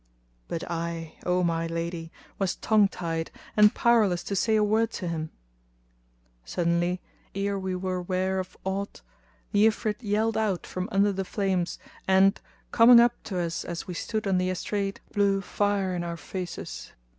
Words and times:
But 0.47 0.63
I, 0.67 1.13
O 1.27 1.43
my 1.43 1.67
lady, 1.67 2.11
was 2.39 2.55
tongue 2.55 2.87
tied 2.87 3.29
and 3.55 3.75
powerless 3.75 4.23
to 4.23 4.35
say 4.35 4.55
a 4.55 4.63
word 4.63 4.89
to 4.93 5.07
him. 5.07 5.29
Suddenly, 6.43 7.01
ere 7.35 7.59
we 7.59 7.75
were 7.75 8.01
ware 8.01 8.39
of 8.39 8.57
aught, 8.63 9.03
the 9.51 9.67
Ifrit 9.67 9.97
yelled 10.01 10.37
out 10.37 10.65
from 10.65 10.89
under 10.91 11.11
the 11.11 11.23
flames 11.23 11.77
and, 12.07 12.41
coming 12.71 12.99
up 12.99 13.13
to 13.25 13.37
us 13.37 13.63
as 13.63 13.85
we 13.85 13.93
stood 13.93 14.25
on 14.25 14.39
the 14.39 14.49
estrade, 14.49 15.01
blew 15.13 15.39
fire 15.39 15.93
in 15.95 16.03
our 16.03 16.17
faces. 16.17 16.93